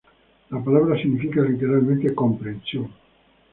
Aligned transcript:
La 0.49 0.57
palabra 0.59 0.99
significa 0.99 1.43
literalmente 1.43 2.15
‘comprensión’. 2.15 2.89